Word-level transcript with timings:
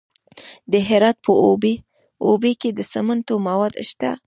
د 0.71 0.73
هرات 0.87 1.17
په 1.25 1.31
اوبې 2.27 2.53
کې 2.61 2.69
د 2.73 2.79
سمنټو 2.91 3.35
مواد 3.47 3.73
شته. 3.89 4.11